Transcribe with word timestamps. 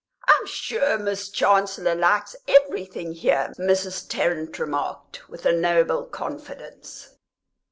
"I'm 0.27 0.47
sure 0.47 0.97
Miss 0.97 1.29
Chancellor 1.29 1.93
likes 1.93 2.35
everything 2.47 3.11
here," 3.11 3.53
Mrs. 3.59 4.09
Tarrant 4.09 4.57
remarked, 4.57 5.29
with 5.29 5.45
a 5.45 5.53
noble 5.53 6.05
confidence. 6.05 7.17